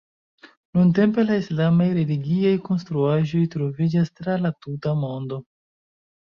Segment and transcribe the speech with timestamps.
[0.77, 5.41] Nuntempe la islamaj religiaj konstruaĵoj troviĝas tra la tuta mondo.